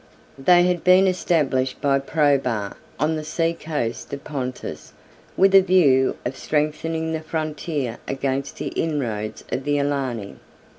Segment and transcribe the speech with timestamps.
[0.39, 4.93] They had been established by Probus, on the sea coast of Pontus,
[5.37, 10.37] with a view of strengthening the frontier against the inroads of the Alani.